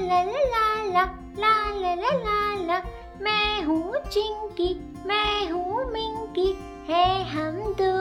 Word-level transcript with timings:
ला 0.00 0.22
ला 0.24 0.66
ला 0.86 1.04
ला 1.38 1.54
ला 1.80 1.94
ला 1.94 2.12
ला 2.16 2.54
ला 2.66 2.78
मैं 3.22 3.62
हूँ 3.64 4.00
चिंकी 4.08 4.74
मैं 5.06 5.50
हूँ 5.50 5.84
मिंकी 5.92 6.50
है 6.88 7.08
हम 7.30 7.58
दो 7.80 7.92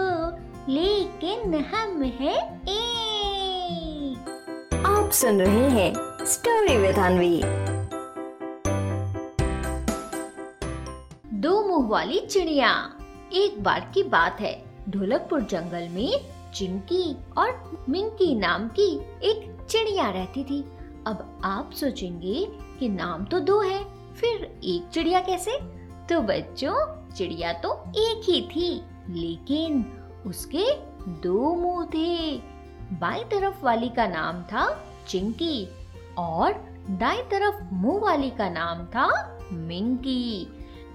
लेकिन 0.72 1.56
हम 1.74 2.02
है 2.20 2.36
एक। 2.70 4.30
आप 4.86 5.12
सुन 5.12 5.42
रहे 5.42 5.70
हैं 5.70 5.94
स्टोरी 6.26 6.78
विद 6.78 7.00
अनवी 7.00 7.42
दो 11.42 11.62
मुँह 11.64 11.88
वाली 11.90 12.20
चिड़िया 12.20 12.72
एक 13.34 13.62
बार 13.64 13.92
की 13.94 14.04
बात 14.04 14.40
है। 14.42 14.54
ढोलकपुर 14.90 15.42
जंगल 15.42 15.88
में 15.90 16.12
चिंकी 16.56 17.16
और 17.38 17.50
मिंकी 17.90 18.34
नाम 18.36 18.68
की 18.70 18.90
एक 19.24 19.66
चिड़िया 19.70 20.10
रहती 20.10 20.44
थी। 20.44 20.64
अब 21.08 21.42
आप 21.44 21.72
सोचेंगे 21.72 22.46
कि 22.80 22.90
नाम 22.90 23.26
तो 23.26 23.40
दो 23.40 23.60
है, 23.62 23.84
फिर 24.14 24.44
एक 24.64 24.90
चिड़िया 24.94 25.20
कैसे? 25.20 25.58
तो 26.10 26.22
बच्चों, 26.22 26.76
चिड़िया 27.14 27.54
तो 27.54 27.74
एक 27.98 28.30
ही 28.30 28.42
थी, 28.42 28.70
लेकिन 29.10 29.86
उसके 30.26 30.66
दो 31.22 31.54
मुँह 31.56 31.86
थे। 31.86 32.38
बाई 32.96 33.24
तरफ़ 33.24 33.64
वाली 33.64 33.90
का 33.90 34.08
नाम 34.08 34.42
था 34.44 34.68
चिंकी 35.08 35.68
और 36.18 36.54
दाई 36.90 37.22
तरफ़ 37.32 37.64
मुँह 37.74 38.00
वाली 38.02 38.30
का 38.30 38.50
नाम 38.50 38.86
था 38.86 39.08
मिंकी। 39.52 40.48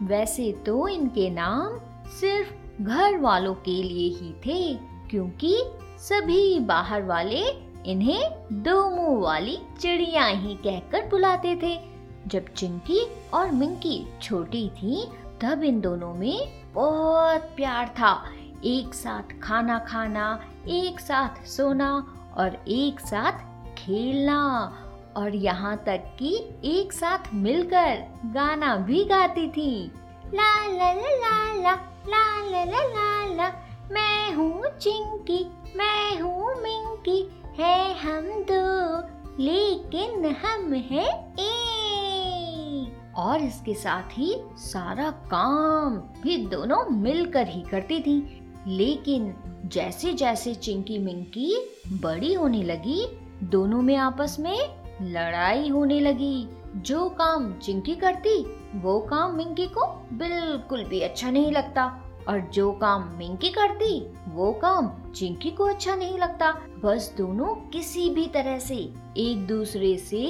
वैसे 0.03 0.51
तो 0.67 0.87
इनके 0.89 1.29
नाम 1.31 1.79
सिर्फ़ 2.11 2.83
घर 2.83 3.19
वालों 3.19 3.55
के 3.55 3.83
लिए 3.83 4.09
ही 4.11 4.33
थे, 4.47 4.75
क्योंकि 5.11 5.57
सभी 5.99 6.59
बाहर 6.61 7.03
वाले 7.03 7.43
इन्हें 7.87 8.47
दो 8.63 8.91
मुँह 8.91 9.23
वाली 9.23 9.59
चिड़िया 9.81 10.27
ही 10.27 10.55
कहकर 10.55 11.09
बुलाते 11.09 11.57
थे। 11.63 11.79
जब 12.27 12.53
चिंकी 12.55 13.07
और 13.35 13.51
मिंकी 13.51 14.07
छोटी 14.23 14.69
थी, 14.69 15.07
तब 15.43 15.63
इन 15.63 15.81
दोनों 15.81 16.15
में 16.15 16.65
बहुत 16.73 17.41
प्यार 17.41 17.89
था। 17.89 18.25
एक 18.65 18.95
साथ 18.95 19.41
खाना 19.43 19.79
खाना, 19.79 20.41
एक 20.69 21.01
साथ 21.01 21.47
सोना 21.47 22.07
और 22.37 22.65
एक 22.69 23.01
साथ 23.01 23.33
खेलना। 23.79 24.81
और 25.17 25.35
यहाँ 25.35 25.77
तक 25.77 26.17
कि 26.19 26.45
एक 26.65 26.93
साथ 26.93 27.19
मिलकर 27.35 28.21
गाना 28.27 28.77
भी 28.77 29.05
गाती 29.05 29.49
थी। 29.49 29.93
ला 30.35 30.67
ला 30.67 30.93
ला 30.93 31.55
ला 31.55 31.75
ला 32.09 32.51
ला 32.51 32.65
ला 32.65 32.83
ला 32.85 33.35
ला 33.35 33.53
मैं 33.91 34.35
हूँ 34.35 34.63
चिंकी, 34.79 35.45
मैं 35.77 36.21
हूँ 36.21 36.55
मिंकी। 36.63 37.44
है 37.59 37.99
हम 37.99 38.23
दो, 38.51 38.99
लेकिन 39.43 40.27
हम 40.27 40.73
है 40.73 41.35
एक। 41.41 43.15
और 43.17 43.41
इसके 43.41 43.75
साथ 43.75 44.19
ही 44.19 44.37
सारा 44.57 45.11
काम 45.11 45.97
भी 45.97 46.37
दोनों 46.37 46.85
मिलकर 46.91 47.49
ही 47.49 47.63
करती 47.63 48.01
थी। 48.01 48.41
लेकिन 48.67 49.35
जैसे 49.65 50.13
जैसे 50.13 50.55
चिंकी 50.55 50.99
मिंकी 50.99 51.71
बड़ी 51.89 52.35
होने 52.35 52.63
लगी, 52.63 53.19
दोनों 53.43 53.83
में 53.83 53.97
आपस 53.97 54.37
में 54.41 54.77
लड़ाई 55.03 55.69
होने 55.69 56.01
लगी। 56.01 56.49
जो 56.77 57.09
काम 57.09 57.53
चिंकी 57.53 57.95
करती, 57.95 58.43
वो 58.75 59.01
काम 59.01 59.37
मिंकी 59.37 59.67
को 59.67 59.87
बिल्कुल 60.13 60.85
भी 60.85 61.01
अच्छा 61.01 61.31
नहीं 61.31 61.53
लगता। 61.53 62.04
और 62.29 62.41
जो 62.53 62.71
काम 62.73 63.09
मिंकी 63.17 63.49
करती, 63.49 63.99
वो 64.29 64.53
काम 64.53 64.91
चिंकी 65.13 65.51
को 65.51 65.65
अच्छा 65.65 65.95
नहीं 65.95 66.19
लगता। 66.19 66.51
बस 66.85 67.13
दोनों 67.19 67.55
किसी 67.71 68.09
भी 68.11 68.27
तरह 68.27 68.59
से 68.59 68.77
एक 69.17 69.47
दूसरे 69.47 69.97
से 69.99 70.21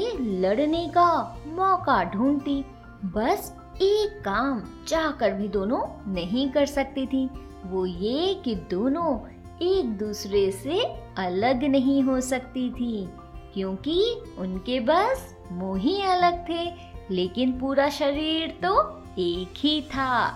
लड़ने 0.41 0.87
का 0.89 1.11
मौका 1.49 2.03
ढूंढती। 2.05 2.61
बस 3.05 3.55
एक 3.83 4.21
काम 4.25 4.63
चाह 4.89 5.11
कर 5.11 5.33
भी 5.33 5.49
दोनों 5.49 5.81
नहीं 6.13 6.49
कर 6.51 6.67
सकती 6.67 7.07
थी। 7.07 7.29
वो 7.67 7.85
ये 7.87 8.35
कि 8.35 8.55
दोनों 8.71 9.19
एक 9.63 9.97
दूसरे 9.99 10.51
से 10.53 10.79
अलग 11.19 11.65
नहीं 11.65 12.03
हो 12.03 12.21
सकती 12.21 12.69
थी, 12.71 13.09
क्योंकि 13.55 14.01
उनके 14.39 14.79
बस 14.81 15.35
मुँह 15.53 15.81
ही 15.81 16.01
अलग 16.03 16.45
थे, 16.49 16.65
लेकिन 17.11 17.53
पूरा 17.61 17.89
शरीर 17.91 18.59
तो 18.65 18.81
एक 19.19 19.55
ही 19.57 19.81
था। 19.91 20.29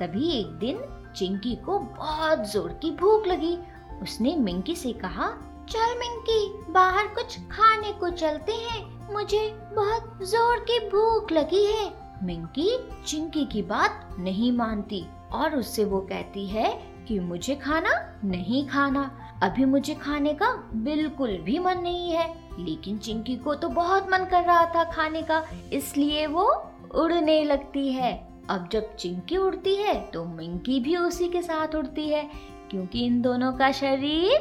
तभी 0.00 0.30
एक 0.30 0.46
दिन 0.58 0.78
चिंकी 1.16 1.54
को 1.56 1.78
बहुत 1.78 2.50
ज़ोर 2.52 2.72
की 2.72 2.90
भूख 2.90 3.26
लगी। 3.26 3.56
उसने 4.02 4.34
मिंकी 4.36 4.74
से 4.76 4.92
कहा, 4.92 5.28
चल 5.68 5.98
मिंकी, 5.98 6.72
बाहर 6.72 7.06
कुछ 7.06 7.38
खाने 7.50 7.92
को 7.92 8.10
चलते 8.10 8.52
हैं। 8.52 9.12
मुझे 9.12 9.48
बहुत 9.72 10.18
ज़ोर 10.22 10.58
की 10.60 10.78
भूख 10.88 11.32
लगी 11.32 11.64
है। 11.64 11.92
मिंकी 12.24 12.68
चिंकी 13.06 13.44
की 13.44 13.62
बात 13.62 14.16
नहीं 14.18 14.52
मानती 14.52 15.04
और 15.32 15.56
उससे 15.56 15.84
वो 15.84 16.00
कहती 16.00 16.46
है 16.46 16.72
कि 17.08 17.18
मुझे 17.18 17.54
खाना 17.54 17.90
नहीं 18.24 18.66
खाना। 18.68 19.10
अभी 19.42 19.64
मुझे 19.64 19.94
खाने 19.94 20.32
का 20.34 20.52
बिल्कुल 20.74 21.36
भी 21.36 21.58
मन 21.58 21.78
नहीं 21.78 22.10
है। 22.10 22.28
लेकिन 22.58 22.98
चिंकी 22.98 23.36
को 23.36 23.54
तो 23.54 23.68
बहुत 23.68 24.10
मन 24.12 24.24
कर 24.24 24.42
रहा 24.44 24.64
था 24.66 24.84
खाने 24.84 25.22
का, 25.22 25.42
इसलिए 25.72 26.26
वो 26.26 26.44
उड़ने 26.94 27.42
लगती 27.44 27.92
है। 27.92 28.29
अब 28.50 28.68
जब 28.72 28.94
चिंकी 28.96 29.36
उड़ती 29.36 29.74
है 29.76 29.94
तो 30.12 30.24
मिंकी 30.26 30.78
भी 30.80 30.96
उसी 30.96 31.28
के 31.28 31.42
साथ 31.42 31.74
उड़ती 31.74 32.08
है, 32.08 32.28
क्योंकि 32.70 33.04
इन 33.06 33.20
दोनों 33.22 33.52
का 33.52 33.70
शरीर 33.72 34.32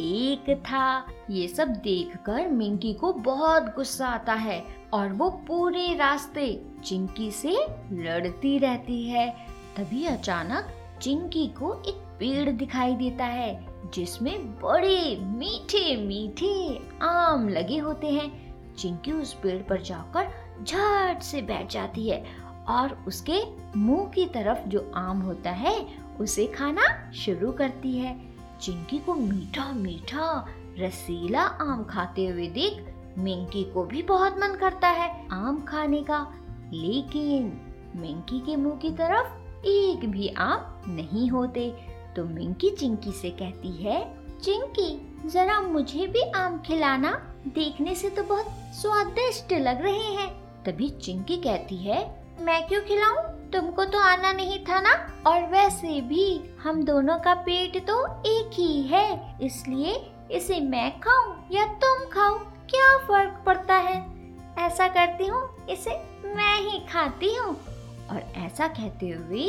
एक 0.00 0.50
था। 0.60 1.06
ये 1.30 1.46
सब 1.48 1.68
देखकर 1.82 2.48
मिंकी 2.48 2.92
को 2.94 3.12
बहुत 3.12 3.74
गुस्सा 3.76 4.06
आता 4.06 4.32
है 4.34 4.62
और 4.94 5.12
वो 5.12 5.28
पूरे 5.48 5.92
रास्ते 5.94 6.46
चिंकी 6.84 7.30
से 7.30 7.56
लड़ती 7.92 8.56
रहती 8.58 9.02
है। 9.04 9.28
तभी 9.76 10.04
अचानक 10.06 10.72
चिंकी 11.02 11.46
को 11.58 11.74
एक 11.82 12.02
पेड़ 12.18 12.50
दिखाई 12.50 12.94
देता 12.94 13.24
है, 13.24 13.66
जिसमें 13.94 14.46
बड़े 14.60 15.16
मीठे 15.20 15.96
मीठे 15.98 16.80
आम 17.02 17.48
लगे 17.48 17.78
होते 17.78 18.10
हैं। 18.10 18.30
चिंकी 18.74 19.12
उस 19.12 19.32
पेड़ 19.34 19.62
पर 19.62 19.82
जाकर 19.82 20.28
झट 20.62 21.22
से 21.22 21.42
बैठ 21.42 21.70
जाती 21.72 22.08
है 22.08 22.22
और 22.68 23.04
उसके 23.08 23.40
मुँह 23.76 24.08
की 24.08 24.26
तरफ़ 24.26 24.68
जो 24.68 24.92
आम 24.94 25.20
होता 25.20 25.50
है, 25.50 25.86
उसे 26.20 26.46
खाना 26.46 27.12
शुरू 27.12 27.52
करती 27.52 27.98
है। 27.98 28.34
चिंकी 28.60 28.98
को 28.98 29.14
मीठा 29.14 29.72
मीठा, 29.72 30.46
रसीला 30.78 31.42
आम 31.42 31.84
खाते 31.84 32.26
हुए 32.26 32.46
देख 32.46 32.94
मिंकी 33.18 33.64
को 33.64 33.84
भी 33.84 34.02
बहुत 34.02 34.32
मन 34.32 34.56
करता 34.60 34.88
है 34.88 35.28
आम 35.32 35.64
खाने 35.64 36.02
का। 36.02 36.34
लेकिन 36.72 37.60
मिंकी 37.96 38.40
के 38.40 38.56
मुँह 38.56 38.76
की 38.76 38.90
तरफ़ 38.90 39.26
एक 39.66 40.10
भी 40.10 40.28
आम 40.28 40.82
नहीं 40.88 41.30
होते। 41.30 41.74
तो 42.16 42.24
मिंकी 42.24 42.70
चिंकी 42.70 43.12
से 43.12 43.30
कहती 43.30 43.84
है, 43.84 44.14
चिंकी, 44.42 45.18
जरा 45.28 45.60
मुझे 45.60 46.06
भी 46.06 46.30
आम 46.30 46.58
खिलाना। 46.58 47.34
देखने 47.46 47.94
से 47.94 48.10
तो 48.10 48.22
बहुत 48.22 48.46
स्वादिष्ट 48.50 49.52
लग 49.52 49.82
रहे 49.82 49.98
हैं। 49.98 50.44
तभी 50.64 50.88
चिंकी 50.88 51.36
कहती 51.36 51.76
है 51.76 52.23
मैं 52.40 52.66
क्यों 52.68 52.80
खिलाऊं? 52.82 53.22
तुमको 53.50 53.84
तो 53.84 53.98
आना 53.98 54.32
नहीं 54.32 54.58
था 54.64 54.80
ना? 54.80 54.92
और 55.26 55.42
वैसे 55.50 56.00
भी 56.00 56.40
हम 56.62 56.82
दोनों 56.84 57.18
का 57.18 57.34
पेट 57.34 57.76
तो 57.86 58.04
एक 58.26 58.50
ही 58.52 58.82
है, 58.82 59.36
इसलिए 59.42 59.94
इसे 60.30 60.60
मैं 60.60 60.90
खाऊं 61.00 61.34
या 61.52 61.66
तुम 61.84 62.04
खाओ? 62.12 62.38
क्या 62.70 62.96
फ़र्क 62.98 63.42
पड़ता 63.46 63.74
है? 63.76 63.96
ऐसा 64.58 64.88
करती 64.88 65.26
हूँ, 65.26 65.42
इसे 65.70 65.96
मैं 66.26 66.58
ही 66.60 66.78
खाती 66.86 67.34
हूँ। 67.34 67.56
और 68.10 68.32
ऐसा 68.36 68.68
कहते 68.68 69.08
हुए 69.08 69.48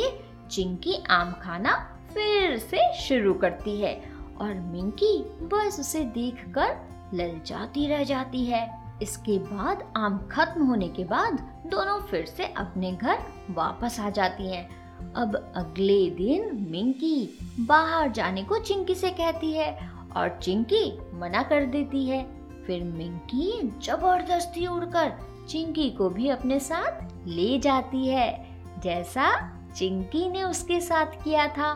चिंकी 0.50 1.02
आम 1.10 1.32
खाना 1.42 1.74
फिर 2.14 2.58
से 2.58 2.92
शुरू 2.98 3.34
करती 3.34 3.80
है 3.80 3.94
और 4.40 4.54
मिंकी 4.54 5.18
बस 5.42 5.80
उसे 5.80 6.04
देखकर 6.14 6.76
ललचाती 7.14 7.86
रह 7.86 8.04
जाती 8.04 8.44
है। 8.44 8.66
इसके 9.02 9.38
बाद 9.38 9.82
आम 9.96 10.18
खत्म 10.32 10.66
होने 10.66 10.88
के 10.88 11.04
बाद 11.04 11.38
दोनों 11.66 12.00
फिर 12.00 12.26
से 12.26 12.44
अपने 12.46 12.92
घर 12.92 13.18
वापस 13.50 14.00
आ 14.00 14.10
जाती 14.10 14.50
हैं। 14.50 14.68
अब 15.12 15.52
अगले 15.56 16.10
दिन 16.10 16.66
मिंकी 16.70 17.38
बाहर 17.60 18.10
जाने 18.10 18.42
को 18.42 18.58
चिंकी 18.58 18.94
से 18.94 19.10
कहती 19.10 19.52
है 19.52 19.90
और 20.16 20.38
चिंकी 20.42 20.98
मना 21.14 21.42
कर 21.42 21.66
देती 21.66 22.06
है। 22.06 22.22
फिर 22.66 22.84
मिंकी 22.84 23.50
ज़बरदस्ती 23.82 24.66
उड़कर 24.66 25.12
चिंकी 25.48 25.90
को 25.90 26.08
भी 26.10 26.28
अपने 26.28 26.60
साथ 26.60 27.26
ले 27.26 27.58
जाती 27.58 28.06
है, 28.06 28.46
जैसा 28.82 29.28
चिंकी 29.76 30.28
ने 30.30 30.42
उसके 30.42 30.80
साथ 30.80 31.22
किया 31.24 31.46
था। 31.48 31.72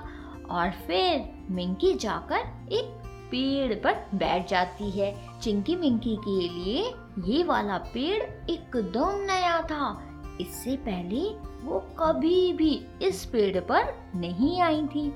और 0.51 0.71
फिर 0.71 1.29
मिंकी 1.51 1.95
जाकर 1.95 2.73
एक 2.73 2.85
पेड़ 3.31 3.75
पर 3.75 3.95
बैठ 4.15 4.49
जाती 4.49 4.91
है 4.91 5.15
चिंकी 5.43 5.77
मिंकी 5.77 6.17
के 6.17 6.49
लिए। 6.49 6.83
ये 7.19 7.43
वाला 7.45 7.79
पेड़ 7.79 8.51
एकदम 8.51 9.21
नया 9.21 9.63
था। 9.63 10.07
इससे 10.41 10.77
पहले 10.77 11.21
वो 11.65 11.79
कभी 11.99 12.53
भी 12.53 12.87
इस 13.03 13.25
पेड़ 13.25 13.61
पर 13.61 13.95
नहीं 14.17 14.61
आई 14.61 14.83
थी। 14.83 15.11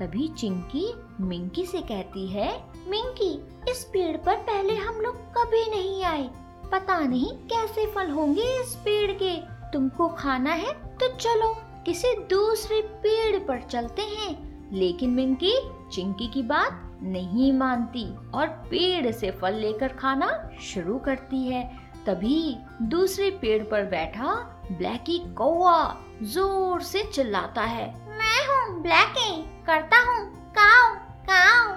तभी 0.00 0.28
चिंकी 0.28 0.94
मिंकी 1.20 1.66
से 1.66 1.80
कहती 1.80 2.26
है, 2.26 2.64
मिंकी, 2.88 3.34
इस 3.70 3.84
पेड़ 3.84 4.16
पर 4.16 4.36
पहले 4.36 4.74
हम 4.74 5.00
लोग 5.00 5.16
कभी 5.16 5.70
नहीं 5.70 6.04
आए। 6.04 6.30
पता 6.72 6.98
नहीं 7.00 7.32
कैसे 7.32 7.86
फल 7.86 8.10
होंगे 8.10 8.60
इस 8.62 8.74
पेड़ 8.76 9.12
के। 9.12 9.36
तुमको 9.72 10.08
खाना 10.08 10.50
है 10.50 10.72
तो 10.72 11.08
चलो, 11.08 11.56
किसी 11.84 12.08
दूसरे 12.30 12.80
पेड़ 12.80 13.38
पर 13.38 13.60
चलते 13.60 14.02
हैं। 14.02 14.50
लेकिन 14.72 15.10
मिंकी, 15.10 15.54
चिंकी 15.92 16.26
की 16.26 16.42
बात 16.42 16.89
नहीं 17.02 17.52
मानती 17.52 18.04
और 18.34 18.46
पेड़ 18.70 19.10
से 19.10 19.30
फल 19.30 19.54
लेकर 19.56 19.92
खाना 19.92 20.28
शुरू 20.62 20.98
करती 20.98 21.42
है। 21.44 21.62
तभी 22.06 22.56
दूसरे 22.90 23.30
पेड़ 23.40 23.62
पर 23.62 23.84
बैठा 23.86 24.34
ब्लैकी 24.72 25.18
कौआ 25.34 25.78
ज़ोर 26.24 26.82
से 26.82 27.02
चिल्लाता 27.04 27.62
है। 27.62 27.86
मैं 28.10 28.46
हूँ 28.46 28.80
ब्लैकी, 28.82 29.42
करता 29.66 29.98
हूँ 30.00 30.24
काव 30.58 30.94
काव 31.26 31.72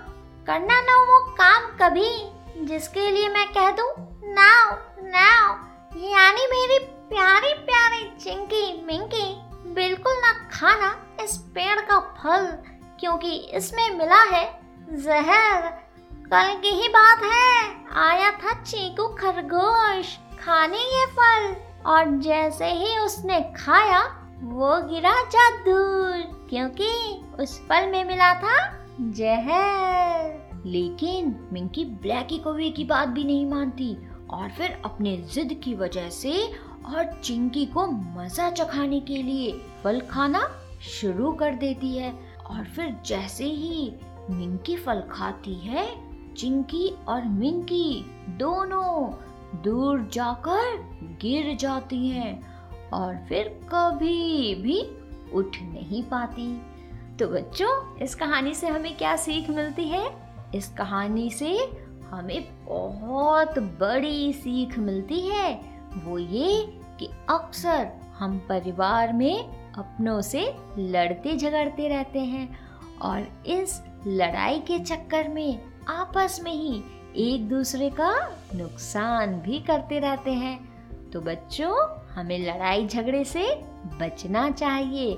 करना 0.47 0.79
ना 0.81 0.97
वो 1.01 1.19
काम 1.33 1.69
कभी, 1.77 2.09
जिसके 2.65 3.09
लिए 3.11 3.29
मैं 3.29 3.47
कह 3.53 3.69
दूँ 3.71 3.89
नाव 4.33 4.71
नाव 5.05 5.99
यानी 6.05 6.45
मेरी 6.47 6.79
प्यारी 7.09 7.53
प्यारी 7.65 8.09
चिंकी 8.19 8.81
मिंकी। 8.85 9.73
बिल्कुल 9.73 10.13
ना 10.17 10.33
खाना 10.51 10.95
इस 11.23 11.37
पेड़ 11.55 11.79
का 11.81 11.99
फल, 12.17 12.45
क्योंकि 12.99 13.35
इसमें 13.55 13.89
मिला 13.91 14.21
है 14.25 14.45
जहर, 14.93 15.61
कल 16.31 16.59
की 16.61 16.69
ही 16.69 16.87
बात 16.87 17.21
है। 17.23 17.75
आया 18.03 18.31
था 18.31 18.63
चीकू 18.63 19.07
खरगोश, 19.07 20.17
खाने 20.39 20.77
ये 20.77 21.05
फल। 21.05 21.55
और 21.85 22.19
जैसे 22.19 22.65
ही 22.65 22.97
उसने 22.97 23.53
खाया, 23.57 24.01
वो 24.43 24.89
गिरा 24.89 25.15
जा 25.23 25.49
दूर 25.49 26.47
क्योंकि 26.49 26.91
उस 27.39 27.59
फल 27.59 27.87
में 27.87 28.05
मिला 28.05 28.33
था 28.33 28.85
जहर। 29.01 30.51
लेकिन 30.65 31.49
मिंकी 31.53 31.85
ब्लैकी 31.85 32.37
कौवे 32.37 32.69
की 32.69 32.83
बात 32.83 33.07
भी 33.07 33.23
नहीं 33.23 33.45
मानती, 33.45 33.97
और 34.29 34.49
फिर 34.49 34.81
अपने 34.85 35.17
जिद 35.17 35.61
की 35.63 35.73
वजह 35.73 36.09
से 36.09 36.53
और 36.95 37.21
चिंकी 37.23 37.65
को 37.65 37.87
मज़ा 37.87 38.49
चखाने 38.49 38.99
के 38.99 39.17
लिए 39.17 39.61
फल 39.83 40.01
खाना 40.11 40.51
शुरू 41.01 41.31
कर 41.31 41.51
देती 41.51 41.97
है। 41.97 42.33
और 42.45 42.63
फिर 42.63 42.95
जैसे 43.05 43.45
ही 43.45 43.93
मिंकी 44.29 44.75
फल 44.75 45.03
खाती 45.11 45.53
है, 45.53 45.87
चिंकी 46.33 46.95
और 47.07 47.25
मिंकी 47.25 48.05
दोनों 48.29 49.13
दूर 49.61 50.09
जाकर 50.13 50.77
गिर 51.21 51.57
जाती 51.57 52.09
हैं 52.09 52.53
और 52.89 53.15
फिर 53.29 53.47
कभी 53.73 54.55
भी 54.55 54.81
उठ 55.33 55.57
नहीं 55.61 56.03
पाती। 56.03 56.61
तो 57.19 57.27
बच्चों, 57.27 57.97
इस 57.97 58.15
कहानी 58.15 58.53
से 58.53 58.67
हमें 58.67 58.97
क्या 58.97 59.15
सीख 59.15 59.49
मिलती 59.49 59.87
है? 59.87 60.11
इस 60.55 60.73
कहानी 60.73 61.29
से 61.29 61.57
हमें 62.11 62.65
बहुत 62.65 63.59
बड़ी 63.59 64.33
सीख 64.33 64.79
मिलती 64.79 65.19
है। 65.19 65.61
वो 66.05 66.17
ये 66.17 66.79
कि 66.99 67.09
अक्सर 67.29 67.91
हम 68.19 68.37
परिवार 68.37 69.13
में 69.13 69.43
अपनों 69.73 70.21
से 70.21 70.55
लड़ते 70.79 71.37
झगड़ते 71.37 71.87
रहते 71.87 72.19
हैं 72.19 72.59
और 73.01 73.27
इस 73.45 73.83
लड़ाई 74.07 74.59
के 74.59 74.79
चक्कर 74.79 75.27
में 75.27 75.59
आपस 75.87 76.39
में 76.43 76.51
ही 76.51 76.83
एक 77.33 77.47
दूसरे 77.49 77.89
का 77.89 78.37
नुकसान 78.55 79.35
भी 79.35 79.59
करते 79.59 79.99
रहते 79.99 80.31
हैं। 80.31 80.73
तो 81.11 81.21
बच्चों, 81.21 81.73
हमें 82.13 82.39
लड़ाई 82.39 82.87
झगड़े 82.87 83.23
से 83.23 83.43
बचना 84.01 84.49
चाहिए 84.51 85.13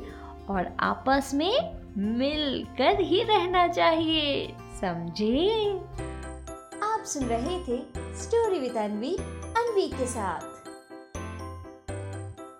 और 0.49 0.77
आपस 0.79 1.31
में 1.33 1.79
मिलकर 1.97 3.01
ही 3.01 3.23
रहना 3.23 3.67
चाहिए, 3.67 4.47
समझे? 4.81 5.71
आप 6.83 7.03
सुन 7.05 7.23
रहे 7.23 7.59
थे 7.59 7.81
स्टोरी 8.15 8.59
विद 8.59 8.77
अनवी 8.77 9.15
अनवी 9.57 9.87
के 9.87 10.05
साथ। 10.05 10.54